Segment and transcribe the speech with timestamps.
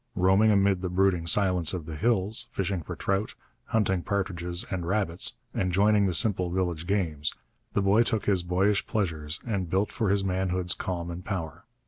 [0.15, 5.35] Roaming amid the brooding silence of the hills, fishing for trout, hunting partridges and rabbits,
[5.53, 7.35] and joining in the simple village games,
[7.73, 11.65] the boy took his boyish pleasures and built for his manhood's calm and power.